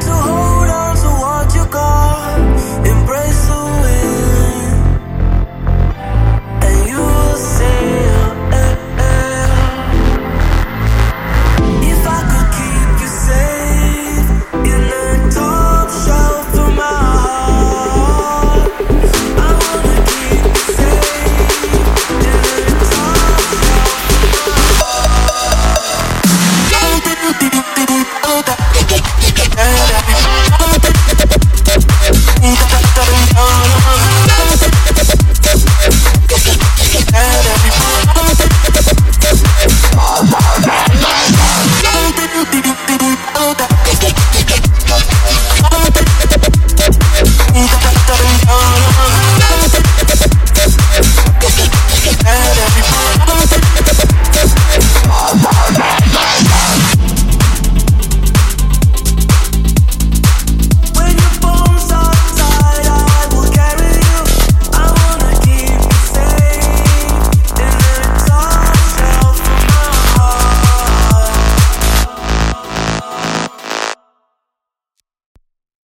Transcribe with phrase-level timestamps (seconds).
[0.00, 0.41] to hold